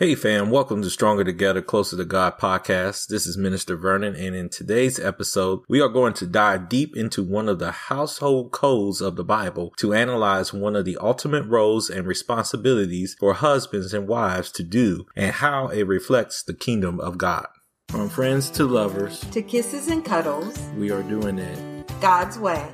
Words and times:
Hey 0.00 0.14
fam, 0.14 0.48
welcome 0.48 0.80
to 0.80 0.88
Stronger 0.88 1.24
Together, 1.24 1.60
Closer 1.60 1.94
to 1.98 2.06
God 2.06 2.38
podcast. 2.38 3.08
This 3.08 3.26
is 3.26 3.36
Minister 3.36 3.76
Vernon, 3.76 4.16
and 4.16 4.34
in 4.34 4.48
today's 4.48 4.98
episode, 4.98 5.60
we 5.68 5.82
are 5.82 5.90
going 5.90 6.14
to 6.14 6.26
dive 6.26 6.70
deep 6.70 6.96
into 6.96 7.22
one 7.22 7.50
of 7.50 7.58
the 7.58 7.70
household 7.70 8.50
codes 8.50 9.02
of 9.02 9.16
the 9.16 9.24
Bible 9.24 9.74
to 9.76 9.92
analyze 9.92 10.54
one 10.54 10.74
of 10.74 10.86
the 10.86 10.96
ultimate 10.96 11.44
roles 11.46 11.90
and 11.90 12.06
responsibilities 12.06 13.14
for 13.20 13.34
husbands 13.34 13.92
and 13.92 14.08
wives 14.08 14.50
to 14.52 14.62
do 14.62 15.04
and 15.14 15.32
how 15.32 15.68
it 15.68 15.82
reflects 15.82 16.42
the 16.42 16.54
kingdom 16.54 16.98
of 16.98 17.18
God. 17.18 17.44
From 17.90 18.08
friends 18.08 18.48
to 18.52 18.64
lovers, 18.64 19.20
to 19.32 19.42
kisses 19.42 19.88
and 19.88 20.02
cuddles, 20.02 20.58
we 20.78 20.90
are 20.90 21.02
doing 21.02 21.38
it 21.38 21.92
God's 22.00 22.38
way. 22.38 22.72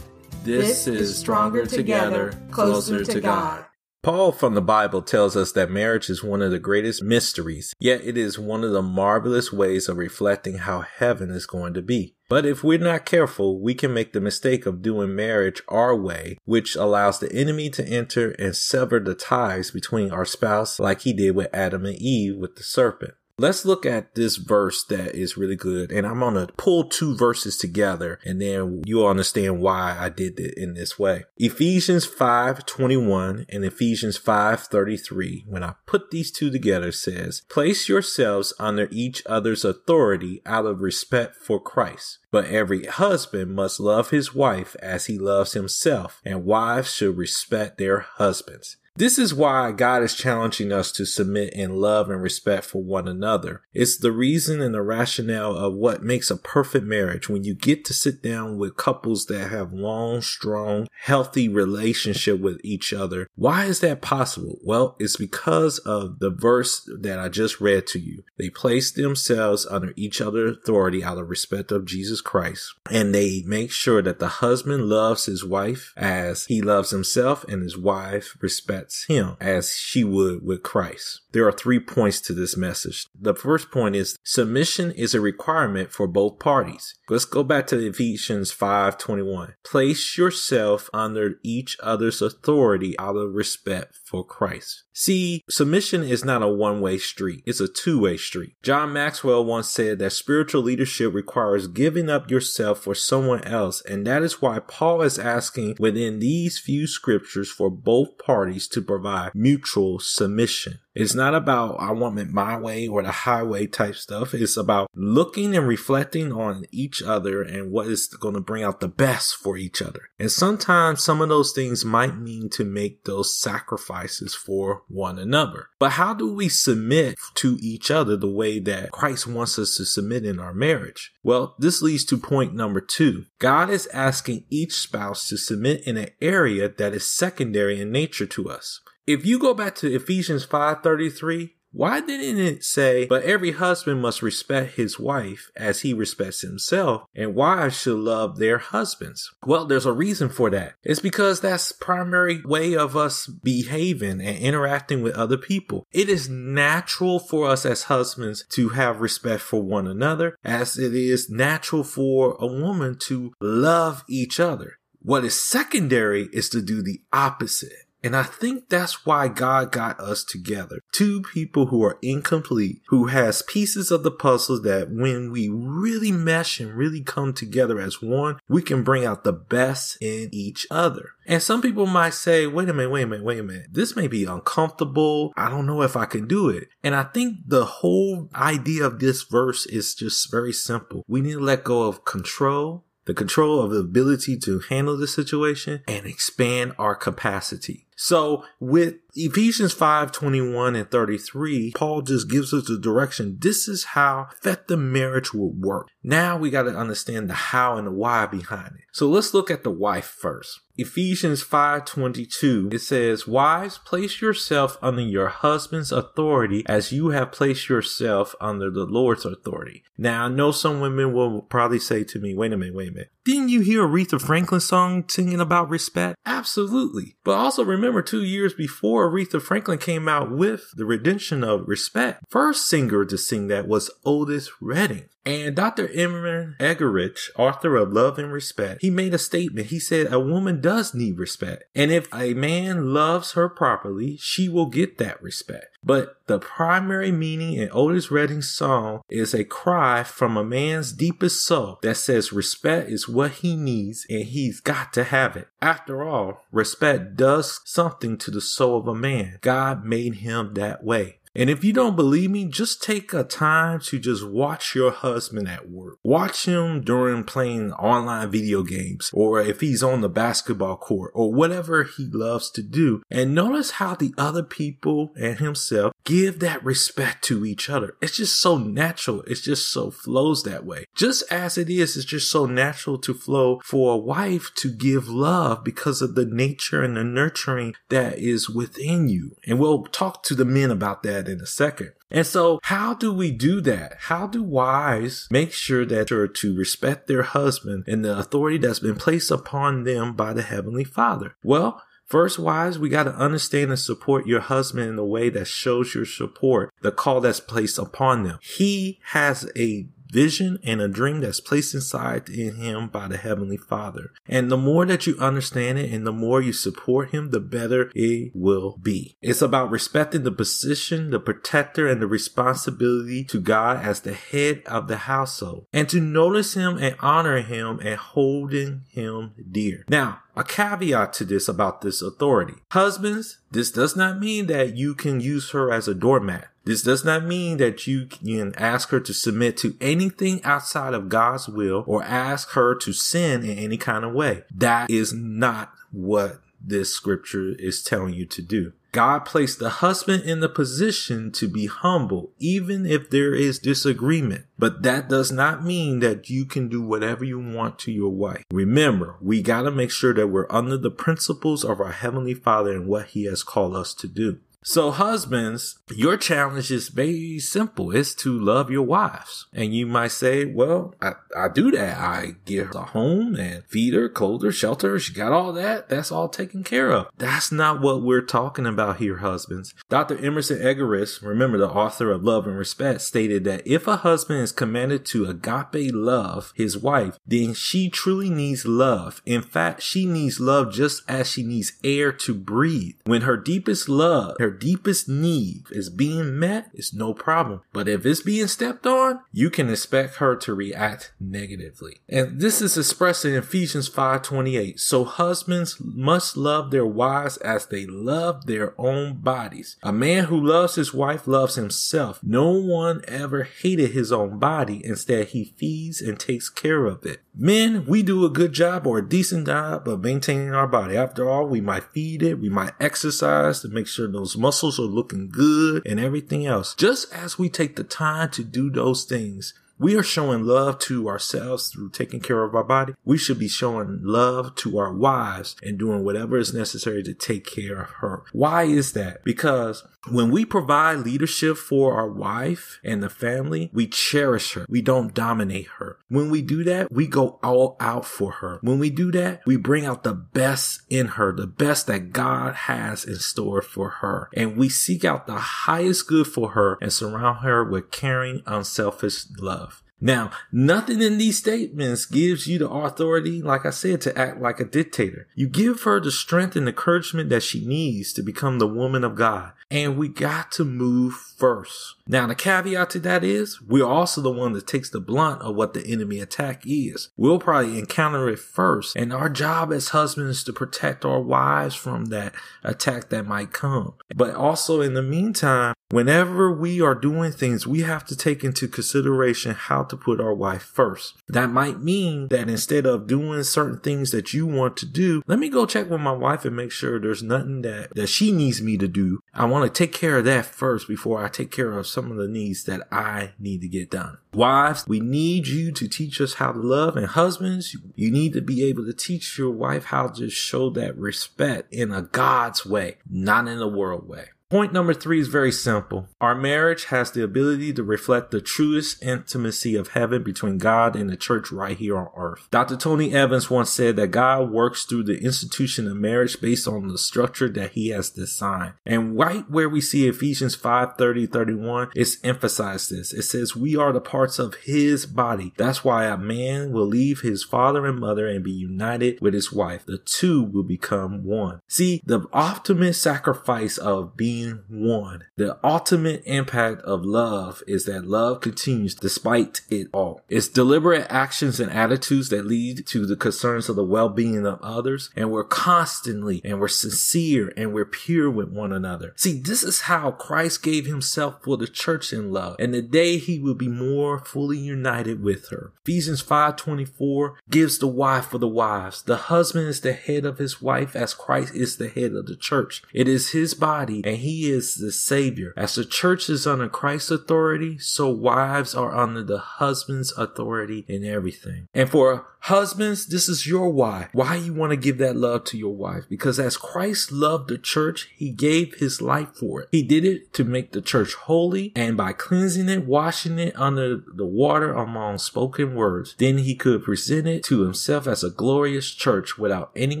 This, 0.44 0.84
this 0.84 0.86
is 0.86 1.18
Stronger 1.18 1.66
Together, 1.66 2.40
Closer 2.52 3.04
to 3.04 3.20
God. 3.20 3.64
Paul 4.02 4.32
from 4.32 4.54
the 4.54 4.62
Bible 4.62 5.02
tells 5.02 5.36
us 5.36 5.52
that 5.52 5.70
marriage 5.70 6.08
is 6.08 6.24
one 6.24 6.40
of 6.40 6.50
the 6.50 6.58
greatest 6.58 7.02
mysteries, 7.02 7.74
yet 7.78 8.00
it 8.02 8.16
is 8.16 8.38
one 8.38 8.64
of 8.64 8.70
the 8.70 8.80
marvelous 8.80 9.52
ways 9.52 9.90
of 9.90 9.98
reflecting 9.98 10.56
how 10.56 10.80
heaven 10.80 11.30
is 11.30 11.44
going 11.44 11.74
to 11.74 11.82
be. 11.82 12.16
But 12.30 12.46
if 12.46 12.64
we're 12.64 12.78
not 12.78 13.04
careful, 13.04 13.60
we 13.60 13.74
can 13.74 13.92
make 13.92 14.14
the 14.14 14.20
mistake 14.20 14.64
of 14.64 14.80
doing 14.80 15.14
marriage 15.14 15.60
our 15.68 15.94
way, 15.94 16.38
which 16.46 16.76
allows 16.76 17.18
the 17.18 17.30
enemy 17.30 17.68
to 17.70 17.86
enter 17.86 18.30
and 18.38 18.56
sever 18.56 19.00
the 19.00 19.14
ties 19.14 19.70
between 19.70 20.10
our 20.12 20.24
spouse 20.24 20.80
like 20.80 21.02
he 21.02 21.12
did 21.12 21.32
with 21.36 21.48
Adam 21.52 21.84
and 21.84 21.96
Eve 21.96 22.36
with 22.38 22.56
the 22.56 22.62
serpent. 22.62 23.12
Let's 23.40 23.64
look 23.64 23.86
at 23.86 24.16
this 24.16 24.36
verse 24.36 24.84
that 24.84 25.14
is 25.14 25.38
really 25.38 25.56
good. 25.56 25.90
And 25.90 26.06
I'm 26.06 26.18
going 26.20 26.34
to 26.34 26.52
pull 26.58 26.84
two 26.84 27.16
verses 27.16 27.56
together 27.56 28.18
and 28.22 28.38
then 28.38 28.82
you'll 28.84 29.06
understand 29.06 29.62
why 29.62 29.96
I 29.98 30.10
did 30.10 30.38
it 30.38 30.52
in 30.58 30.74
this 30.74 30.98
way. 30.98 31.24
Ephesians 31.38 32.04
5 32.04 32.66
21 32.66 33.46
and 33.48 33.64
Ephesians 33.64 34.18
5 34.18 34.60
33. 34.64 35.46
When 35.48 35.64
I 35.64 35.76
put 35.86 36.10
these 36.10 36.30
two 36.30 36.50
together 36.50 36.92
says, 36.92 37.40
place 37.48 37.88
yourselves 37.88 38.52
under 38.58 38.88
each 38.90 39.22
other's 39.24 39.64
authority 39.64 40.42
out 40.44 40.66
of 40.66 40.82
respect 40.82 41.34
for 41.34 41.58
Christ. 41.58 42.18
But 42.30 42.44
every 42.44 42.84
husband 42.84 43.54
must 43.54 43.80
love 43.80 44.10
his 44.10 44.34
wife 44.34 44.76
as 44.82 45.06
he 45.06 45.18
loves 45.18 45.54
himself, 45.54 46.20
and 46.26 46.44
wives 46.44 46.92
should 46.92 47.16
respect 47.16 47.78
their 47.78 48.00
husbands. 48.00 48.76
This 48.96 49.18
is 49.18 49.32
why 49.32 49.72
God 49.72 50.02
is 50.02 50.14
challenging 50.14 50.72
us 50.72 50.90
to 50.92 51.06
submit 51.06 51.52
in 51.52 51.76
love 51.76 52.10
and 52.10 52.20
respect 52.20 52.64
for 52.64 52.82
one 52.82 53.06
another. 53.06 53.62
It's 53.72 53.96
the 53.96 54.12
reason 54.12 54.60
and 54.60 54.74
the 54.74 54.82
rationale 54.82 55.56
of 55.56 55.74
what 55.74 56.02
makes 56.02 56.30
a 56.30 56.36
perfect 56.36 56.84
marriage 56.84 57.28
when 57.28 57.44
you 57.44 57.54
get 57.54 57.84
to 57.86 57.94
sit 57.94 58.22
down 58.22 58.58
with 58.58 58.76
couples 58.76 59.26
that 59.26 59.50
have 59.50 59.72
long, 59.72 60.22
strong, 60.22 60.88
healthy 61.02 61.48
relationship 61.48 62.40
with 62.40 62.60
each 62.64 62.92
other. 62.92 63.28
Why 63.36 63.66
is 63.66 63.80
that 63.80 64.02
possible? 64.02 64.58
Well, 64.64 64.96
it's 64.98 65.16
because 65.16 65.78
of 65.78 66.18
the 66.18 66.30
verse 66.30 66.88
that 67.00 67.18
I 67.18 67.28
just 67.28 67.60
read 67.60 67.86
to 67.88 68.00
you. 68.00 68.24
They 68.38 68.50
place 68.50 68.90
themselves 68.90 69.66
under 69.66 69.92
each 69.96 70.20
other's 70.20 70.56
authority 70.56 71.04
out 71.04 71.18
of 71.18 71.30
respect 71.30 71.70
of 71.70 71.86
Jesus 71.86 72.20
Christ. 72.20 72.74
And 72.90 73.14
they 73.14 73.44
make 73.46 73.70
sure 73.70 74.02
that 74.02 74.18
the 74.18 74.28
husband 74.28 74.88
loves 74.88 75.26
his 75.26 75.44
wife 75.44 75.92
as 75.96 76.46
he 76.46 76.60
loves 76.60 76.90
himself 76.90 77.44
and 77.44 77.62
his 77.62 77.78
wife 77.78 78.36
respects 78.40 78.79
him 79.08 79.36
as 79.40 79.72
she 79.74 80.04
would 80.04 80.44
with 80.44 80.62
Christ. 80.62 81.22
There 81.32 81.46
are 81.46 81.52
three 81.52 81.80
points 81.80 82.20
to 82.22 82.32
this 82.32 82.56
message. 82.56 83.06
The 83.18 83.34
first 83.34 83.70
point 83.70 83.96
is 83.96 84.18
submission 84.24 84.90
is 84.92 85.14
a 85.14 85.20
requirement 85.20 85.92
for 85.92 86.06
both 86.06 86.38
parties. 86.38 86.94
Let's 87.08 87.24
go 87.24 87.42
back 87.42 87.66
to 87.68 87.86
Ephesians 87.86 88.52
5:21. 88.52 89.54
Place 89.64 90.16
yourself 90.16 90.90
under 90.92 91.38
each 91.42 91.76
other's 91.82 92.22
authority 92.22 92.98
out 92.98 93.16
of 93.16 93.34
respect 93.34 93.96
for 94.04 94.24
Christ. 94.24 94.84
See, 94.92 95.42
submission 95.48 96.02
is 96.02 96.24
not 96.24 96.42
a 96.42 96.48
one-way 96.48 96.98
street. 96.98 97.42
It's 97.46 97.60
a 97.60 97.68
two-way 97.68 98.16
street. 98.16 98.54
John 98.62 98.92
Maxwell 98.92 99.44
once 99.44 99.68
said 99.68 99.98
that 99.98 100.12
spiritual 100.12 100.62
leadership 100.62 101.14
requires 101.14 101.68
giving 101.68 102.10
up 102.10 102.30
yourself 102.30 102.80
for 102.80 102.94
someone 102.94 103.42
else, 103.44 103.82
and 103.82 104.06
that 104.06 104.22
is 104.22 104.42
why 104.42 104.58
Paul 104.58 105.02
is 105.02 105.18
asking 105.18 105.76
within 105.78 106.18
these 106.18 106.58
few 106.58 106.86
scriptures 106.86 107.50
for 107.50 107.70
both 107.70 108.18
parties 108.18 108.68
to 108.70 108.82
provide 108.82 109.34
mutual 109.34 109.98
submission. 109.98 110.78
It's 111.00 111.14
not 111.14 111.34
about 111.34 111.80
I 111.80 111.92
want 111.92 112.18
it 112.18 112.28
my 112.28 112.58
way 112.58 112.86
or 112.86 113.02
the 113.02 113.10
highway 113.10 113.66
type 113.66 113.94
stuff. 113.94 114.34
It's 114.34 114.58
about 114.58 114.90
looking 114.94 115.56
and 115.56 115.66
reflecting 115.66 116.30
on 116.30 116.66
each 116.70 117.02
other 117.02 117.40
and 117.42 117.72
what 117.72 117.86
is 117.86 118.06
going 118.06 118.34
to 118.34 118.40
bring 118.40 118.62
out 118.62 118.80
the 118.80 118.88
best 118.88 119.36
for 119.36 119.56
each 119.56 119.80
other. 119.80 120.10
And 120.18 120.30
sometimes 120.30 121.02
some 121.02 121.22
of 121.22 121.30
those 121.30 121.52
things 121.52 121.86
might 121.86 122.18
mean 122.18 122.50
to 122.50 122.66
make 122.66 123.04
those 123.04 123.34
sacrifices 123.34 124.34
for 124.34 124.82
one 124.88 125.18
another. 125.18 125.68
But 125.78 125.92
how 125.92 126.12
do 126.12 126.34
we 126.34 126.50
submit 126.50 127.14
to 127.36 127.56
each 127.62 127.90
other 127.90 128.18
the 128.18 128.30
way 128.30 128.58
that 128.58 128.92
Christ 128.92 129.26
wants 129.26 129.58
us 129.58 129.76
to 129.76 129.86
submit 129.86 130.26
in 130.26 130.38
our 130.38 130.52
marriage? 130.52 131.12
Well, 131.22 131.54
this 131.58 131.80
leads 131.80 132.04
to 132.06 132.18
point 132.18 132.54
number 132.54 132.82
two. 132.82 133.24
God 133.38 133.70
is 133.70 133.86
asking 133.94 134.44
each 134.50 134.74
spouse 134.74 135.28
to 135.28 135.38
submit 135.38 135.86
in 135.86 135.96
an 135.96 136.10
area 136.20 136.68
that 136.68 136.92
is 136.92 137.10
secondary 137.10 137.80
in 137.80 137.90
nature 137.90 138.26
to 138.26 138.50
us. 138.50 138.82
If 139.12 139.26
you 139.26 139.40
go 139.40 139.54
back 139.54 139.74
to 139.76 139.92
Ephesians 139.92 140.46
5:33, 140.46 141.56
why 141.72 142.00
didn't 142.00 142.38
it 142.38 142.62
say, 142.62 143.06
but 143.06 143.24
every 143.24 143.50
husband 143.50 144.00
must 144.00 144.22
respect 144.22 144.76
his 144.76 145.00
wife 145.00 145.50
as 145.56 145.80
he 145.80 145.92
respects 145.92 146.42
himself, 146.42 147.02
and 147.12 147.34
wives 147.34 147.80
should 147.80 147.98
love 147.98 148.38
their 148.38 148.58
husbands? 148.58 149.28
Well, 149.44 149.64
there's 149.64 149.86
a 149.86 149.92
reason 149.92 150.28
for 150.28 150.48
that. 150.50 150.74
It's 150.84 151.00
because 151.00 151.40
that's 151.40 151.72
primary 151.72 152.40
way 152.44 152.76
of 152.76 152.96
us 152.96 153.26
behaving 153.26 154.20
and 154.20 154.38
interacting 154.38 155.02
with 155.02 155.16
other 155.16 155.36
people. 155.36 155.88
It 155.90 156.08
is 156.08 156.28
natural 156.28 157.18
for 157.18 157.48
us 157.48 157.66
as 157.66 157.84
husbands 157.84 158.44
to 158.50 158.68
have 158.70 159.00
respect 159.00 159.42
for 159.42 159.60
one 159.60 159.88
another, 159.88 160.36
as 160.44 160.78
it 160.78 160.94
is 160.94 161.28
natural 161.28 161.82
for 161.82 162.36
a 162.38 162.46
woman 162.46 162.96
to 163.08 163.32
love 163.40 164.04
each 164.08 164.38
other. 164.38 164.78
What 165.02 165.24
is 165.24 165.42
secondary 165.42 166.28
is 166.32 166.48
to 166.50 166.62
do 166.62 166.80
the 166.80 167.00
opposite. 167.12 167.72
And 168.02 168.16
I 168.16 168.22
think 168.22 168.68
that's 168.68 169.04
why 169.04 169.28
God 169.28 169.72
got 169.72 170.00
us 170.00 170.24
together. 170.24 170.80
Two 170.92 171.22
people 171.22 171.66
who 171.66 171.84
are 171.84 171.98
incomplete, 172.02 172.80
who 172.88 173.06
has 173.06 173.42
pieces 173.42 173.90
of 173.90 174.02
the 174.02 174.10
puzzle 174.10 174.60
that 174.62 174.90
when 174.90 175.30
we 175.30 175.48
really 175.48 176.12
mesh 176.12 176.60
and 176.60 176.74
really 176.74 177.02
come 177.02 177.32
together 177.32 177.78
as 177.78 178.00
one, 178.00 178.38
we 178.48 178.62
can 178.62 178.82
bring 178.82 179.04
out 179.04 179.24
the 179.24 179.32
best 179.32 179.98
in 180.00 180.28
each 180.32 180.66
other. 180.70 181.10
And 181.26 181.42
some 181.42 181.62
people 181.62 181.86
might 181.86 182.14
say, 182.14 182.46
wait 182.46 182.68
a 182.68 182.72
minute, 182.72 182.90
wait 182.90 183.02
a 183.02 183.06
minute, 183.06 183.24
wait 183.24 183.38
a 183.38 183.42
minute. 183.42 183.66
This 183.70 183.94
may 183.94 184.08
be 184.08 184.24
uncomfortable. 184.24 185.32
I 185.36 185.48
don't 185.48 185.66
know 185.66 185.82
if 185.82 185.96
I 185.96 186.06
can 186.06 186.26
do 186.26 186.48
it. 186.48 186.68
And 186.82 186.94
I 186.94 187.04
think 187.04 187.36
the 187.46 187.64
whole 187.64 188.28
idea 188.34 188.84
of 188.84 188.98
this 188.98 189.22
verse 189.22 189.66
is 189.66 189.94
just 189.94 190.30
very 190.30 190.52
simple. 190.52 191.04
We 191.06 191.20
need 191.20 191.34
to 191.34 191.40
let 191.40 191.64
go 191.64 191.82
of 191.82 192.04
control 192.04 192.84
the 193.06 193.14
control 193.14 193.60
of 193.60 193.70
the 193.70 193.78
ability 193.78 194.38
to 194.38 194.60
handle 194.68 194.96
the 194.96 195.08
situation 195.08 195.82
and 195.88 196.06
expand 196.06 196.72
our 196.78 196.94
capacity. 196.94 197.86
So 198.02 198.44
with 198.60 198.94
Ephesians 199.14 199.74
5, 199.74 200.10
21 200.10 200.74
and 200.74 200.90
33, 200.90 201.72
Paul 201.76 202.00
just 202.00 202.30
gives 202.30 202.54
us 202.54 202.66
the 202.66 202.78
direction. 202.78 203.36
This 203.38 203.68
is 203.68 203.84
how 203.84 204.28
effective 204.32 204.78
marriage 204.78 205.34
will 205.34 205.52
work. 205.52 205.88
Now 206.02 206.38
we 206.38 206.48
got 206.48 206.62
to 206.62 206.74
understand 206.74 207.28
the 207.28 207.34
how 207.34 207.76
and 207.76 207.86
the 207.86 207.90
why 207.90 208.24
behind 208.24 208.76
it. 208.78 208.84
So 208.92 209.06
let's 209.06 209.34
look 209.34 209.50
at 209.50 209.64
the 209.64 209.70
wife 209.70 210.06
first. 210.06 210.60
Ephesians 210.78 211.44
5:22 211.44 212.72
it 212.72 212.78
says 212.78 213.28
wives 213.28 213.76
place 213.76 214.22
yourself 214.22 214.78
under 214.80 215.02
your 215.02 215.28
husband's 215.28 215.92
authority 215.92 216.64
as 216.66 216.90
you 216.90 217.10
have 217.10 217.32
placed 217.32 217.68
yourself 217.68 218.34
under 218.40 218.70
the 218.70 218.86
Lord's 218.86 219.26
authority. 219.26 219.82
Now 219.98 220.24
I 220.24 220.28
know 220.28 220.52
some 220.52 220.80
women 220.80 221.12
will 221.12 221.42
probably 221.42 221.80
say 221.80 222.02
to 222.04 222.18
me, 222.18 222.34
wait 222.34 222.54
a 222.54 222.56
minute, 222.56 222.74
wait 222.74 222.88
a 222.88 222.92
minute. 222.92 223.10
Didn't 223.22 223.50
you 223.50 223.60
hear 223.60 223.86
Aretha 223.86 224.18
Franklin 224.18 224.62
song 224.62 225.04
singing 225.06 225.40
about 225.40 225.68
respect? 225.68 226.16
Absolutely. 226.24 227.16
But 227.22 227.32
also 227.32 227.62
remember 227.62 228.00
2 228.00 228.24
years 228.24 228.54
before 228.54 229.10
Aretha 229.10 229.42
Franklin 229.42 229.76
came 229.76 230.08
out 230.08 230.30
with 230.30 230.70
The 230.74 230.86
Redemption 230.86 231.44
of 231.44 231.68
Respect, 231.68 232.24
first 232.30 232.66
singer 232.66 233.04
to 233.04 233.18
sing 233.18 233.48
that 233.48 233.68
was 233.68 233.90
Otis 234.06 234.50
Redding. 234.62 235.04
And 235.24 235.54
Dr. 235.54 235.88
Emerson 235.88 236.56
Eggerichs, 236.58 237.30
author 237.36 237.76
of 237.76 237.92
Love 237.92 238.18
and 238.18 238.32
Respect, 238.32 238.80
he 238.80 238.90
made 238.90 239.12
a 239.12 239.18
statement. 239.18 239.68
He 239.68 239.78
said, 239.78 240.12
A 240.12 240.18
woman 240.18 240.60
does 240.60 240.94
need 240.94 241.18
respect. 241.18 241.64
And 241.74 241.90
if 241.90 242.12
a 242.14 242.34
man 242.34 242.94
loves 242.94 243.32
her 243.32 243.48
properly, 243.48 244.16
she 244.18 244.48
will 244.48 244.66
get 244.66 244.98
that 244.98 245.22
respect. 245.22 245.66
But 245.82 246.16
the 246.26 246.38
primary 246.38 247.10
meaning 247.10 247.54
in 247.54 247.70
Otis 247.72 248.10
Redding's 248.10 248.50
song 248.50 249.00
is 249.08 249.32
a 249.32 249.44
cry 249.44 250.02
from 250.02 250.36
a 250.36 250.44
man's 250.44 250.92
deepest 250.92 251.44
soul 251.44 251.78
that 251.82 251.96
says 251.96 252.32
respect 252.32 252.90
is 252.90 253.08
what 253.08 253.32
he 253.32 253.56
needs 253.56 254.06
and 254.10 254.24
he's 254.24 254.60
got 254.60 254.92
to 254.94 255.04
have 255.04 255.36
it. 255.36 255.48
After 255.62 256.02
all, 256.02 256.44
respect 256.52 257.16
does 257.16 257.60
something 257.64 258.18
to 258.18 258.30
the 258.30 258.40
soul 258.42 258.80
of 258.80 258.88
a 258.88 258.94
man. 258.94 259.38
God 259.40 259.84
made 259.84 260.16
him 260.16 260.54
that 260.54 260.84
way. 260.84 261.19
And 261.34 261.48
if 261.48 261.62
you 261.62 261.72
don't 261.72 261.94
believe 261.94 262.30
me, 262.30 262.46
just 262.46 262.82
take 262.82 263.12
a 263.12 263.22
time 263.22 263.80
to 263.80 263.98
just 263.98 264.28
watch 264.28 264.74
your 264.74 264.90
husband 264.90 265.48
at 265.48 265.70
work. 265.70 265.98
Watch 266.02 266.46
him 266.46 266.82
during 266.82 267.22
playing 267.22 267.72
online 267.72 268.30
video 268.30 268.62
games 268.62 269.10
or 269.12 269.40
if 269.40 269.60
he's 269.60 269.82
on 269.82 270.00
the 270.00 270.08
basketball 270.08 270.76
court 270.76 271.12
or 271.14 271.32
whatever 271.32 271.84
he 271.84 272.08
loves 272.10 272.50
to 272.50 272.62
do. 272.62 273.02
And 273.10 273.34
notice 273.34 273.72
how 273.72 273.94
the 273.94 274.12
other 274.18 274.42
people 274.42 275.12
and 275.16 275.38
himself 275.38 275.92
give 276.04 276.40
that 276.40 276.64
respect 276.64 277.22
to 277.24 277.46
each 277.46 277.70
other. 277.70 277.94
It's 278.00 278.16
just 278.16 278.40
so 278.40 278.58
natural. 278.58 279.22
It's 279.22 279.40
just 279.40 279.72
so 279.72 279.90
flows 279.90 280.42
that 280.42 280.64
way. 280.64 280.86
Just 280.96 281.22
as 281.30 281.56
it 281.56 281.70
is, 281.70 281.96
it's 281.96 282.04
just 282.04 282.30
so 282.30 282.46
natural 282.46 282.98
to 282.98 283.14
flow 283.14 283.60
for 283.64 283.94
a 283.94 283.98
wife 283.98 284.50
to 284.56 284.72
give 284.72 285.08
love 285.08 285.62
because 285.62 286.02
of 286.02 286.16
the 286.16 286.26
nature 286.26 286.82
and 286.82 286.96
the 286.96 287.04
nurturing 287.04 287.74
that 287.88 288.18
is 288.18 288.50
within 288.50 289.08
you. 289.08 289.36
And 289.46 289.60
we'll 289.60 289.84
talk 289.84 290.24
to 290.24 290.34
the 290.34 290.44
men 290.44 290.70
about 290.70 291.04
that 291.04 291.19
in 291.28 291.40
a 291.40 291.46
second. 291.46 291.92
And 292.10 292.26
so 292.26 292.60
how 292.64 292.94
do 292.94 293.12
we 293.12 293.30
do 293.30 293.60
that? 293.62 293.96
How 294.00 294.26
do 294.26 294.42
wives 294.42 295.28
make 295.30 295.52
sure 295.52 295.84
that 295.86 296.08
they're 296.08 296.28
to 296.28 296.56
respect 296.56 297.06
their 297.06 297.22
husband 297.22 297.84
and 297.86 298.04
the 298.04 298.18
authority 298.18 298.58
that's 298.58 298.80
been 298.80 298.96
placed 298.96 299.30
upon 299.30 299.84
them 299.84 300.14
by 300.14 300.32
the 300.32 300.42
Heavenly 300.42 300.84
Father? 300.84 301.34
Well, 301.42 301.82
First, 302.10 302.40
wives, 302.40 302.76
we 302.76 302.88
got 302.88 303.04
to 303.04 303.14
understand 303.14 303.70
and 303.70 303.78
support 303.78 304.26
your 304.26 304.40
husband 304.40 304.90
in 304.90 304.98
a 304.98 305.04
way 305.04 305.30
that 305.30 305.46
shows 305.46 305.94
your 305.94 306.04
support, 306.04 306.74
the 306.82 306.90
call 306.90 307.20
that's 307.20 307.38
placed 307.38 307.78
upon 307.78 308.24
them. 308.24 308.40
He 308.42 308.98
has 309.10 309.48
a 309.56 309.86
vision 310.12 310.58
and 310.62 310.80
a 310.80 310.88
dream 310.88 311.20
that's 311.20 311.40
placed 311.40 311.74
inside 311.74 312.28
in 312.28 312.56
him 312.56 312.88
by 312.88 313.08
the 313.08 313.16
Heavenly 313.16 313.56
Father. 313.56 314.12
And 314.26 314.50
the 314.50 314.56
more 314.56 314.84
that 314.86 315.06
you 315.06 315.16
understand 315.18 315.78
it 315.78 315.92
and 315.92 316.06
the 316.06 316.12
more 316.12 316.40
you 316.40 316.52
support 316.52 317.10
him, 317.10 317.30
the 317.30 317.40
better 317.40 317.90
it 317.94 318.32
will 318.34 318.76
be. 318.82 319.16
It's 319.20 319.42
about 319.42 319.70
respecting 319.70 320.22
the 320.22 320.32
position, 320.32 321.10
the 321.10 321.20
protector, 321.20 321.86
and 321.86 322.00
the 322.00 322.06
responsibility 322.06 323.24
to 323.24 323.40
God 323.40 323.84
as 323.84 324.00
the 324.00 324.14
head 324.14 324.62
of 324.66 324.88
the 324.88 324.98
household 324.98 325.66
and 325.72 325.88
to 325.88 326.00
notice 326.00 326.54
him 326.54 326.78
and 326.78 326.96
honor 327.00 327.40
him 327.40 327.80
and 327.80 327.96
holding 327.96 328.82
him 328.90 329.32
dear. 329.50 329.84
Now, 329.88 330.20
a 330.36 330.44
caveat 330.44 331.12
to 331.14 331.24
this 331.24 331.48
about 331.48 331.80
this 331.80 332.00
authority. 332.00 332.54
Husbands, 332.70 333.38
this 333.50 333.70
does 333.70 333.96
not 333.96 334.18
mean 334.18 334.46
that 334.46 334.76
you 334.76 334.94
can 334.94 335.20
use 335.20 335.50
her 335.50 335.72
as 335.72 335.88
a 335.88 335.94
doormat. 335.94 336.48
This 336.64 336.82
does 336.82 337.04
not 337.04 337.24
mean 337.24 337.56
that 337.56 337.86
you 337.86 338.06
can 338.06 338.54
ask 338.56 338.90
her 338.90 339.00
to 339.00 339.14
submit 339.14 339.56
to 339.58 339.76
anything 339.80 340.42
outside 340.44 340.94
of 340.94 341.08
God's 341.08 341.48
will 341.48 341.84
or 341.86 342.02
ask 342.02 342.50
her 342.50 342.74
to 342.76 342.92
sin 342.92 343.42
in 343.42 343.58
any 343.58 343.76
kind 343.76 344.04
of 344.04 344.12
way. 344.12 344.44
That 344.54 344.90
is 344.90 345.12
not 345.12 345.72
what 345.90 346.40
this 346.60 346.92
scripture 346.92 347.54
is 347.58 347.82
telling 347.82 348.14
you 348.14 348.26
to 348.26 348.42
do. 348.42 348.72
God 348.92 349.20
placed 349.20 349.60
the 349.60 349.70
husband 349.70 350.24
in 350.24 350.40
the 350.40 350.48
position 350.48 351.30
to 351.32 351.46
be 351.48 351.66
humble, 351.66 352.32
even 352.40 352.84
if 352.84 353.08
there 353.08 353.34
is 353.34 353.60
disagreement. 353.60 354.46
But 354.58 354.82
that 354.82 355.08
does 355.08 355.30
not 355.30 355.64
mean 355.64 356.00
that 356.00 356.28
you 356.28 356.44
can 356.44 356.68
do 356.68 356.82
whatever 356.82 357.24
you 357.24 357.38
want 357.38 357.78
to 357.80 357.92
your 357.92 358.10
wife. 358.10 358.44
Remember, 358.50 359.16
we 359.20 359.42
gotta 359.42 359.70
make 359.70 359.92
sure 359.92 360.12
that 360.14 360.26
we're 360.26 360.50
under 360.50 360.76
the 360.76 360.90
principles 360.90 361.64
of 361.64 361.80
our 361.80 361.92
Heavenly 361.92 362.34
Father 362.34 362.72
and 362.72 362.88
what 362.88 363.06
He 363.08 363.24
has 363.24 363.44
called 363.44 363.76
us 363.76 363.94
to 363.94 364.08
do. 364.08 364.40
So 364.62 364.90
husbands, 364.90 365.78
your 365.90 366.18
challenge 366.18 366.70
is 366.70 366.88
very 366.88 367.38
simple. 367.38 367.96
It's 367.96 368.14
to 368.16 368.38
love 368.38 368.70
your 368.70 368.82
wives. 368.82 369.46
And 369.54 369.74
you 369.74 369.86
might 369.86 370.10
say, 370.10 370.44
well, 370.44 370.94
I, 371.00 371.12
I 371.34 371.48
do 371.48 371.70
that. 371.70 371.96
I 371.96 372.34
give 372.44 372.68
her 372.68 372.80
a 372.80 372.84
home 372.84 373.36
and 373.36 373.64
feed 373.64 373.94
her, 373.94 374.10
clothe 374.10 374.42
her, 374.42 374.52
shelter 374.52 374.90
her. 374.90 374.98
She 374.98 375.14
got 375.14 375.32
all 375.32 375.54
that. 375.54 375.88
That's 375.88 376.12
all 376.12 376.28
taken 376.28 376.62
care 376.62 376.92
of. 376.92 377.08
That's 377.16 377.50
not 377.50 377.80
what 377.80 378.02
we're 378.02 378.20
talking 378.20 378.66
about 378.66 378.98
here, 378.98 379.18
husbands. 379.18 379.72
Dr. 379.88 380.18
Emerson 380.18 380.58
Eggerichs, 380.58 381.22
remember 381.22 381.56
the 381.56 381.70
author 381.70 382.10
of 382.10 382.22
Love 382.22 382.46
and 382.46 382.58
Respect, 382.58 383.00
stated 383.00 383.44
that 383.44 383.66
if 383.66 383.86
a 383.86 383.96
husband 383.96 384.42
is 384.42 384.52
commanded 384.52 385.06
to 385.06 385.24
agape 385.24 385.90
love 385.94 386.52
his 386.54 386.76
wife, 386.76 387.18
then 387.26 387.54
she 387.54 387.88
truly 387.88 388.28
needs 388.28 388.66
love. 388.66 389.22
In 389.24 389.40
fact, 389.40 389.82
she 389.82 390.04
needs 390.04 390.38
love 390.38 390.70
just 390.70 391.02
as 391.08 391.30
she 391.30 391.42
needs 391.42 391.72
air 391.82 392.12
to 392.12 392.34
breathe. 392.34 392.96
When 393.04 393.22
her 393.22 393.38
deepest 393.38 393.88
love, 393.88 394.36
her 394.38 394.49
deepest 394.50 395.08
need 395.08 395.64
is 395.70 395.90
being 395.90 396.38
met, 396.38 396.70
it's 396.74 396.92
no 396.92 397.14
problem. 397.14 397.62
But 397.72 397.88
if 397.88 398.04
it's 398.04 398.22
being 398.22 398.46
stepped 398.46 398.86
on, 398.86 399.20
you 399.32 399.50
can 399.50 399.70
expect 399.70 400.16
her 400.16 400.36
to 400.36 400.54
react 400.54 401.12
negatively. 401.20 402.00
And 402.08 402.40
this 402.40 402.60
is 402.60 402.76
expressed 402.76 403.24
in 403.24 403.34
Ephesians 403.34 403.88
5:28. 403.88 404.78
So 404.80 405.04
husbands 405.04 405.76
must 405.80 406.36
love 406.36 406.70
their 406.70 406.86
wives 406.86 407.36
as 407.38 407.66
they 407.66 407.86
love 407.86 408.46
their 408.46 408.74
own 408.80 409.20
bodies. 409.20 409.76
A 409.82 409.92
man 409.92 410.24
who 410.24 410.40
loves 410.40 410.74
his 410.74 410.92
wife 410.92 411.26
loves 411.26 411.54
himself. 411.54 412.20
No 412.22 412.50
one 412.50 413.02
ever 413.06 413.44
hated 413.44 413.92
his 413.92 414.12
own 414.12 414.38
body. 414.38 414.84
Instead, 414.84 415.28
he 415.28 415.54
feeds 415.56 416.00
and 416.00 416.18
takes 416.18 416.48
care 416.48 416.86
of 416.86 417.04
it. 417.06 417.20
Men, 417.34 417.86
we 417.86 418.02
do 418.02 418.24
a 418.24 418.30
good 418.30 418.52
job 418.52 418.86
or 418.86 418.98
a 418.98 419.08
decent 419.08 419.46
job 419.46 419.88
of 419.88 420.02
maintaining 420.02 420.54
our 420.54 420.66
body. 420.66 420.96
After 420.96 421.28
all, 421.28 421.46
we 421.46 421.60
might 421.60 421.84
feed 421.92 422.22
it, 422.22 422.40
we 422.40 422.48
might 422.48 422.72
exercise 422.80 423.60
to 423.60 423.68
make 423.68 423.86
sure 423.86 424.08
those 424.08 424.36
muscles 424.40 424.78
are 424.78 424.82
looking 424.82 425.28
good 425.28 425.86
and 425.86 426.00
everything 426.00 426.46
else. 426.46 426.74
Just 426.74 427.12
as 427.12 427.38
we 427.38 427.48
take 427.48 427.76
the 427.76 427.84
time 427.84 428.30
to 428.30 428.42
do 428.42 428.70
those 428.70 429.04
things, 429.04 429.54
we 429.80 429.96
are 429.96 430.02
showing 430.02 430.44
love 430.44 430.78
to 430.78 431.08
ourselves 431.08 431.68
through 431.68 431.90
taking 431.90 432.20
care 432.20 432.44
of 432.44 432.54
our 432.54 432.62
body. 432.62 432.92
We 433.02 433.16
should 433.16 433.38
be 433.38 433.48
showing 433.48 434.00
love 434.02 434.54
to 434.56 434.78
our 434.78 434.92
wives 434.92 435.56
and 435.62 435.78
doing 435.78 436.04
whatever 436.04 436.36
is 436.36 436.52
necessary 436.52 437.02
to 437.02 437.14
take 437.14 437.46
care 437.46 437.80
of 437.80 437.90
her. 438.00 438.24
Why 438.32 438.64
is 438.64 438.92
that? 438.92 439.24
Because 439.24 439.82
when 440.08 440.30
we 440.30 440.46
provide 440.46 441.00
leadership 441.00 441.58
for 441.58 441.94
our 441.94 442.10
wife 442.10 442.80
and 442.82 443.02
the 443.02 443.10
family, 443.10 443.70
we 443.72 443.86
cherish 443.86 444.54
her. 444.54 444.64
We 444.68 444.80
don't 444.80 445.14
dominate 445.14 445.68
her. 445.78 445.98
When 446.08 446.30
we 446.30 446.40
do 446.40 446.64
that, 446.64 446.90
we 446.90 447.06
go 447.06 447.38
all 447.42 447.76
out 447.80 448.06
for 448.06 448.32
her. 448.32 448.58
When 448.62 448.78
we 448.78 448.88
do 448.88 449.12
that, 449.12 449.42
we 449.44 449.56
bring 449.56 449.84
out 449.84 450.02
the 450.02 450.14
best 450.14 450.82
in 450.88 451.08
her, 451.08 451.32
the 451.32 451.46
best 451.46 451.86
that 451.86 452.12
God 452.12 452.54
has 452.54 453.04
in 453.04 453.16
store 453.16 453.60
for 453.60 453.90
her. 454.00 454.30
And 454.34 454.56
we 454.56 454.68
seek 454.70 455.04
out 455.04 455.26
the 455.26 455.34
highest 455.34 456.06
good 456.06 456.26
for 456.26 456.50
her 456.50 456.78
and 456.80 456.92
surround 456.92 457.40
her 457.40 457.62
with 457.62 457.90
caring, 457.90 458.42
unselfish 458.46 459.26
love. 459.38 459.69
Now, 460.00 460.30
nothing 460.50 461.02
in 461.02 461.18
these 461.18 461.38
statements 461.38 462.06
gives 462.06 462.46
you 462.46 462.58
the 462.58 462.70
authority, 462.70 463.42
like 463.42 463.66
I 463.66 463.70
said, 463.70 464.00
to 464.02 464.18
act 464.18 464.40
like 464.40 464.58
a 464.58 464.64
dictator. 464.64 465.26
You 465.34 465.46
give 465.46 465.82
her 465.82 466.00
the 466.00 466.10
strength 466.10 466.56
and 466.56 466.66
encouragement 466.66 467.28
that 467.28 467.42
she 467.42 467.66
needs 467.66 468.12
to 468.14 468.22
become 468.22 468.58
the 468.58 468.66
woman 468.66 469.04
of 469.04 469.14
God. 469.14 469.52
And 469.70 469.98
we 469.98 470.08
got 470.08 470.50
to 470.52 470.64
move 470.64 471.14
first. 471.14 471.96
Now, 472.10 472.26
the 472.26 472.34
caveat 472.34 472.90
to 472.90 472.98
that 473.00 473.22
is 473.22 473.62
we're 473.62 473.86
also 473.86 474.20
the 474.20 474.32
one 474.32 474.52
that 474.54 474.66
takes 474.66 474.90
the 474.90 474.98
blunt 474.98 475.42
of 475.42 475.54
what 475.54 475.74
the 475.74 475.86
enemy 475.86 476.18
attack 476.18 476.64
is. 476.66 477.10
We'll 477.16 477.38
probably 477.38 477.78
encounter 477.78 478.28
it 478.28 478.40
first. 478.40 478.96
And 478.96 479.12
our 479.12 479.28
job 479.28 479.72
as 479.72 479.90
husbands 479.90 480.38
is 480.38 480.44
to 480.44 480.52
protect 480.52 481.04
our 481.04 481.20
wives 481.20 481.76
from 481.76 482.06
that 482.06 482.34
attack 482.64 483.10
that 483.10 483.28
might 483.28 483.52
come. 483.52 483.94
But 484.12 484.34
also 484.34 484.80
in 484.80 484.94
the 484.94 485.02
meantime, 485.02 485.74
Whenever 485.90 486.52
we 486.52 486.80
are 486.80 486.94
doing 486.94 487.32
things, 487.32 487.66
we 487.66 487.80
have 487.80 488.04
to 488.06 488.16
take 488.16 488.44
into 488.44 488.68
consideration 488.68 489.54
how 489.54 489.82
to 489.82 489.96
put 489.96 490.20
our 490.20 490.32
wife 490.32 490.62
first. 490.62 491.14
That 491.28 491.50
might 491.50 491.80
mean 491.80 492.28
that 492.28 492.48
instead 492.48 492.86
of 492.86 493.08
doing 493.08 493.42
certain 493.42 493.80
things 493.80 494.12
that 494.12 494.32
you 494.32 494.46
want 494.46 494.76
to 494.78 494.86
do, 494.86 495.22
let 495.26 495.40
me 495.40 495.48
go 495.48 495.66
check 495.66 495.90
with 495.90 496.00
my 496.00 496.12
wife 496.12 496.44
and 496.44 496.54
make 496.54 496.70
sure 496.70 497.00
there's 497.00 497.24
nothing 497.24 497.62
that, 497.62 497.92
that 497.96 498.06
she 498.06 498.30
needs 498.30 498.62
me 498.62 498.76
to 498.78 498.86
do. 498.86 499.18
I 499.34 499.46
want 499.46 499.64
to 499.64 499.78
take 499.78 499.92
care 499.92 500.18
of 500.18 500.24
that 500.26 500.46
first 500.46 500.86
before 500.86 501.24
I 501.24 501.28
take 501.28 501.50
care 501.50 501.72
of 501.72 501.88
some 502.00 502.10
of 502.10 502.16
the 502.16 502.28
needs 502.28 502.64
that 502.64 502.86
I 502.90 503.32
need 503.38 503.60
to 503.60 503.68
get 503.68 503.90
done. 503.90 504.18
Wives, 504.32 504.86
we 504.86 505.00
need 505.00 505.46
you 505.46 505.70
to 505.72 505.88
teach 505.88 506.20
us 506.20 506.34
how 506.34 506.52
to 506.52 506.58
love 506.58 506.96
and 506.96 507.06
husbands, 507.06 507.76
you 507.94 508.10
need 508.10 508.32
to 508.32 508.40
be 508.40 508.64
able 508.64 508.86
to 508.86 508.92
teach 508.92 509.36
your 509.36 509.50
wife 509.50 509.86
how 509.86 510.08
to 510.08 510.30
show 510.30 510.70
that 510.70 510.96
respect 510.96 511.72
in 511.72 511.92
a 511.92 512.02
God's 512.02 512.64
way, 512.64 512.96
not 513.08 513.48
in 513.48 513.60
a 513.60 513.68
world 513.68 514.08
way. 514.08 514.28
Point 514.50 514.72
number 514.72 514.92
three 514.92 515.20
is 515.20 515.28
very 515.28 515.52
simple. 515.52 516.08
Our 516.20 516.34
marriage 516.34 516.86
has 516.86 517.12
the 517.12 517.22
ability 517.22 517.72
to 517.74 517.84
reflect 517.84 518.32
the 518.32 518.40
truest 518.40 519.00
intimacy 519.00 519.76
of 519.76 519.90
heaven 519.90 520.24
between 520.24 520.58
God 520.58 520.96
and 520.96 521.08
the 521.08 521.16
church 521.16 521.52
right 521.52 521.76
here 521.76 521.96
on 521.96 522.08
earth. 522.16 522.48
Dr. 522.50 522.76
Tony 522.76 523.14
Evans 523.14 523.48
once 523.48 523.70
said 523.70 523.94
that 523.94 524.08
God 524.08 524.50
works 524.50 524.84
through 524.84 525.04
the 525.04 525.22
institution 525.22 525.86
of 525.86 525.96
marriage 525.96 526.40
based 526.40 526.66
on 526.66 526.88
the 526.88 526.98
structure 526.98 527.48
that 527.48 527.72
he 527.72 527.90
has 527.90 528.10
designed. 528.10 528.74
And 528.84 529.16
right 529.16 529.48
where 529.48 529.68
we 529.68 529.80
see 529.80 530.08
Ephesians 530.08 530.56
5 530.56 530.96
30 530.98 531.26
31, 531.26 531.92
it's 531.94 532.16
emphasized 532.24 532.90
this. 532.90 533.12
It 533.12 533.22
says, 533.22 533.54
We 533.54 533.76
are 533.76 533.92
the 533.92 534.00
parts 534.00 534.40
of 534.40 534.54
his 534.56 535.06
body. 535.06 535.52
That's 535.58 535.84
why 535.84 536.06
a 536.06 536.16
man 536.16 536.72
will 536.72 536.86
leave 536.86 537.20
his 537.20 537.44
father 537.44 537.86
and 537.86 538.00
mother 538.00 538.26
and 538.26 538.42
be 538.42 538.50
united 538.50 539.20
with 539.20 539.32
his 539.32 539.52
wife. 539.52 539.86
The 539.86 539.98
two 539.98 540.42
will 540.42 540.64
become 540.64 541.22
one. 541.22 541.60
See, 541.68 542.02
the 542.04 542.26
ultimate 542.34 542.94
sacrifice 542.94 543.78
of 543.78 544.16
being 544.16 544.39
being 544.40 544.64
one. 544.68 545.24
The 545.36 545.58
ultimate 545.64 546.22
impact 546.26 546.82
of 546.82 547.04
love 547.04 547.62
is 547.66 547.84
that 547.84 548.06
love 548.06 548.40
continues 548.40 548.94
despite 548.94 549.62
it 549.68 549.88
all. 549.92 550.22
It's 550.28 550.48
deliberate 550.48 551.06
actions 551.10 551.60
and 551.60 551.70
attitudes 551.70 552.28
that 552.30 552.46
lead 552.46 552.86
to 552.88 553.06
the 553.06 553.16
concerns 553.16 553.68
of 553.68 553.76
the 553.76 553.84
well-being 553.84 554.46
of 554.46 554.60
others. 554.62 555.10
And 555.16 555.30
we're 555.30 555.44
constantly 555.44 556.40
and 556.44 556.60
we're 556.60 556.68
sincere 556.68 557.52
and 557.56 557.72
we're 557.72 557.84
pure 557.84 558.30
with 558.30 558.50
one 558.50 558.72
another. 558.72 559.12
See, 559.16 559.38
this 559.38 559.62
is 559.62 559.82
how 559.82 560.12
Christ 560.12 560.62
gave 560.62 560.86
himself 560.86 561.42
for 561.42 561.56
the 561.56 561.68
church 561.68 562.12
in 562.12 562.32
love. 562.32 562.56
And 562.58 562.72
the 562.72 562.82
day 562.82 563.18
he 563.18 563.38
will 563.38 563.54
be 563.54 563.68
more 563.68 564.18
fully 564.18 564.58
united 564.58 565.22
with 565.22 565.48
her. 565.48 565.72
Ephesians 565.84 566.22
5:24 566.22 567.34
gives 567.48 567.78
the 567.78 567.86
wife 567.86 568.26
for 568.26 568.38
the 568.38 568.48
wives. 568.48 569.02
The 569.02 569.16
husband 569.16 569.68
is 569.68 569.80
the 569.80 569.92
head 569.92 570.24
of 570.24 570.38
his 570.38 570.62
wife 570.62 570.94
as 570.94 571.14
Christ 571.14 571.54
is 571.54 571.76
the 571.76 571.88
head 571.88 572.12
of 572.12 572.26
the 572.26 572.36
church. 572.36 572.82
It 572.92 573.08
is 573.08 573.30
his 573.30 573.54
body 573.54 574.02
and 574.04 574.16
he 574.18 574.29
is 574.30 574.76
the 574.76 574.92
savior. 574.92 575.52
As 575.56 575.74
the 575.74 575.84
church 575.84 576.28
is 576.28 576.46
under 576.46 576.68
Christ's 576.68 577.10
authority, 577.10 577.78
so 577.78 578.08
wives 578.08 578.74
are 578.74 578.96
under 578.96 579.22
the 579.22 579.38
husband's 579.38 580.12
authority 580.16 580.84
in 580.88 581.04
everything. 581.04 581.68
And 581.74 581.90
for 581.90 582.26
husbands, 582.40 583.06
this 583.06 583.28
is 583.28 583.46
your 583.46 583.70
why. 583.70 584.08
Why 584.12 584.36
you 584.36 584.54
want 584.54 584.70
to 584.70 584.76
give 584.76 584.98
that 584.98 585.16
love 585.16 585.44
to 585.44 585.58
your 585.58 585.74
wife? 585.74 586.04
Because 586.08 586.38
as 586.38 586.56
Christ 586.56 587.12
loved 587.12 587.48
the 587.48 587.58
church, 587.58 588.10
he 588.16 588.30
gave 588.30 588.74
his 588.74 589.00
life 589.00 589.34
for 589.34 589.62
it. 589.62 589.68
He 589.70 589.82
did 589.82 590.04
it 590.04 590.32
to 590.34 590.44
make 590.44 590.72
the 590.72 590.80
church 590.80 591.14
holy 591.14 591.72
and 591.76 591.96
by 591.96 592.12
cleansing 592.12 592.68
it, 592.68 592.86
washing 592.86 593.38
it 593.38 593.54
under 593.56 593.96
the 593.96 594.26
water 594.26 594.72
among 594.72 595.18
spoken 595.18 595.74
words, 595.74 596.14
then 596.18 596.38
he 596.38 596.54
could 596.54 596.84
present 596.84 597.26
it 597.26 597.44
to 597.44 597.62
himself 597.62 598.06
as 598.06 598.24
a 598.24 598.30
glorious 598.30 598.90
church 598.90 599.38
without 599.38 599.70
any 599.76 600.00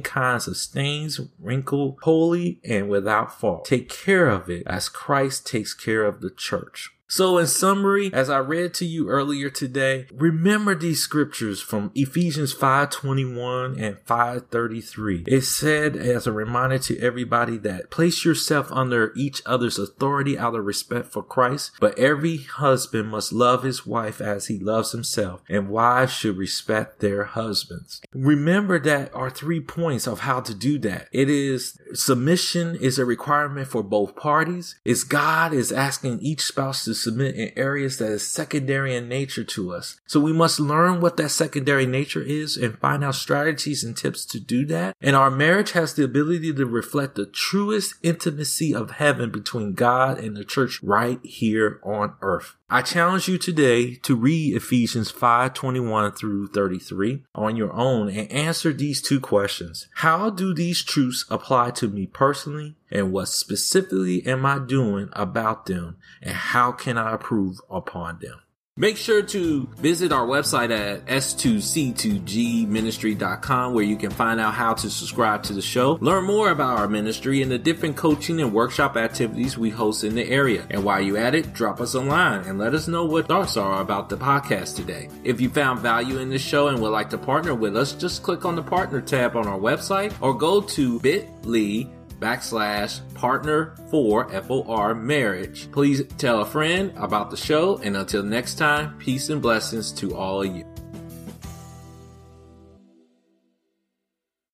kinds 0.00 0.48
of 0.48 0.56
stains, 0.56 1.20
wrinkle, 1.38 1.98
holy 2.02 2.60
and 2.64 2.88
without 2.88 3.38
fault. 3.38 3.64
Take 3.64 3.88
care 4.20 4.28
of 4.28 4.50
it 4.50 4.62
as 4.66 4.90
Christ 4.90 5.46
takes 5.46 5.72
care 5.72 6.04
of 6.04 6.20
the 6.20 6.30
church. 6.30 6.90
So 7.10 7.38
in 7.38 7.48
summary, 7.48 8.14
as 8.14 8.30
I 8.30 8.38
read 8.38 8.72
to 8.74 8.86
you 8.86 9.08
earlier 9.08 9.50
today, 9.50 10.06
remember 10.14 10.76
these 10.76 11.02
scriptures 11.02 11.60
from 11.60 11.90
Ephesians 11.96 12.52
5:21 12.54 13.74
and 13.80 13.96
5:33. 14.06 15.24
It 15.26 15.40
said 15.40 15.96
as 15.96 16.28
a 16.28 16.32
reminder 16.32 16.78
to 16.78 16.96
everybody 17.00 17.58
that 17.58 17.90
place 17.90 18.24
yourself 18.24 18.70
under 18.70 19.12
each 19.16 19.42
other's 19.44 19.76
authority 19.76 20.38
out 20.38 20.54
of 20.54 20.64
respect 20.64 21.12
for 21.12 21.24
Christ, 21.24 21.72
but 21.80 21.98
every 21.98 22.36
husband 22.36 23.08
must 23.08 23.32
love 23.32 23.64
his 23.64 23.84
wife 23.84 24.20
as 24.20 24.46
he 24.46 24.60
loves 24.60 24.92
himself, 24.92 25.42
and 25.48 25.68
wives 25.68 26.12
should 26.12 26.36
respect 26.36 27.00
their 27.00 27.24
husbands. 27.24 28.00
Remember 28.14 28.78
that 28.78 29.12
are 29.12 29.30
three 29.30 29.60
points 29.60 30.06
of 30.06 30.20
how 30.20 30.38
to 30.38 30.54
do 30.54 30.78
that. 30.78 31.08
It 31.10 31.28
is 31.28 31.76
submission 31.92 32.76
is 32.76 33.00
a 33.00 33.04
requirement 33.04 33.66
for 33.66 33.82
both 33.82 34.14
parties. 34.14 34.76
It's 34.84 35.02
God 35.02 35.52
is 35.52 35.72
asking 35.72 36.20
each 36.20 36.42
spouse 36.42 36.84
to 36.84 36.99
submit 37.00 37.34
in 37.34 37.52
areas 37.56 37.98
that 37.98 38.10
is 38.10 38.26
secondary 38.26 38.94
in 38.94 39.08
nature 39.08 39.44
to 39.44 39.72
us. 39.72 40.00
So 40.06 40.20
we 40.20 40.32
must 40.32 40.60
learn 40.60 41.00
what 41.00 41.16
that 41.16 41.30
secondary 41.30 41.86
nature 41.86 42.22
is 42.22 42.56
and 42.56 42.78
find 42.78 43.02
out 43.02 43.14
strategies 43.14 43.82
and 43.82 43.96
tips 43.96 44.24
to 44.26 44.40
do 44.40 44.64
that. 44.66 44.96
And 45.00 45.16
our 45.16 45.30
marriage 45.30 45.72
has 45.72 45.94
the 45.94 46.04
ability 46.04 46.52
to 46.52 46.66
reflect 46.66 47.14
the 47.14 47.26
truest 47.26 47.94
intimacy 48.02 48.74
of 48.74 48.92
heaven 48.92 49.30
between 49.30 49.74
God 49.74 50.18
and 50.18 50.36
the 50.36 50.44
church 50.44 50.82
right 50.82 51.20
here 51.24 51.80
on 51.82 52.14
earth. 52.20 52.56
I 52.72 52.82
challenge 52.82 53.26
you 53.26 53.36
today 53.36 53.96
to 53.96 54.14
read 54.14 54.54
Ephesians 54.54 55.10
5:21 55.10 56.12
through 56.12 56.48
33 56.48 57.24
on 57.34 57.56
your 57.56 57.72
own 57.72 58.08
and 58.08 58.30
answer 58.30 58.72
these 58.72 59.02
two 59.02 59.18
questions. 59.18 59.88
How 59.96 60.30
do 60.30 60.54
these 60.54 60.84
truths 60.84 61.24
apply 61.28 61.72
to 61.72 61.88
me 61.88 62.06
personally 62.06 62.76
and 62.90 63.12
what 63.12 63.28
specifically 63.28 64.26
am 64.26 64.46
I 64.46 64.58
doing 64.58 65.10
about 65.12 65.66
them 65.66 65.98
and 66.22 66.34
how 66.34 66.72
can 66.72 66.98
I 66.98 67.12
improve 67.12 67.60
upon 67.70 68.18
them? 68.20 68.40
Make 68.80 68.96
sure 68.96 69.20
to 69.20 69.68
visit 69.76 70.10
our 70.10 70.26
website 70.26 70.70
at 70.70 71.04
s2c2gministry.com 71.04 73.74
where 73.74 73.84
you 73.84 73.96
can 73.96 74.10
find 74.10 74.40
out 74.40 74.54
how 74.54 74.72
to 74.72 74.88
subscribe 74.88 75.42
to 75.42 75.52
the 75.52 75.60
show, 75.60 75.98
learn 76.00 76.24
more 76.24 76.50
about 76.50 76.78
our 76.78 76.88
ministry 76.88 77.42
and 77.42 77.50
the 77.50 77.58
different 77.58 77.96
coaching 77.96 78.40
and 78.40 78.54
workshop 78.54 78.96
activities 78.96 79.58
we 79.58 79.68
host 79.68 80.02
in 80.02 80.14
the 80.14 80.26
area. 80.26 80.66
And 80.70 80.82
while 80.82 81.02
you're 81.02 81.18
at 81.18 81.34
it, 81.34 81.52
drop 81.52 81.82
us 81.82 81.92
a 81.92 82.00
line 82.00 82.46
and 82.46 82.58
let 82.58 82.72
us 82.72 82.88
know 82.88 83.04
what 83.04 83.28
thoughts 83.28 83.58
are 83.58 83.82
about 83.82 84.08
the 84.08 84.16
podcast 84.16 84.76
today. 84.76 85.10
If 85.24 85.42
you 85.42 85.50
found 85.50 85.80
value 85.80 86.16
in 86.16 86.30
this 86.30 86.40
show 86.40 86.68
and 86.68 86.80
would 86.80 86.88
like 86.88 87.10
to 87.10 87.18
partner 87.18 87.54
with 87.54 87.76
us, 87.76 87.92
just 87.92 88.22
click 88.22 88.46
on 88.46 88.56
the 88.56 88.62
partner 88.62 89.02
tab 89.02 89.36
on 89.36 89.46
our 89.46 89.58
website 89.58 90.14
or 90.22 90.32
go 90.32 90.62
to 90.62 90.98
bit.ly 91.00 91.86
backslash 92.20 93.00
partner 93.14 93.74
for 93.90 94.28
FOR 94.42 94.94
marriage. 94.94 95.70
Please 95.72 96.02
tell 96.18 96.42
a 96.42 96.46
friend 96.46 96.92
about 96.96 97.30
the 97.30 97.36
show 97.36 97.78
and 97.78 97.96
until 97.96 98.22
next 98.22 98.56
time, 98.56 98.98
peace 98.98 99.30
and 99.30 99.42
blessings 99.42 99.90
to 99.92 100.14
all 100.14 100.42
of 100.42 100.54
you. 100.54 100.69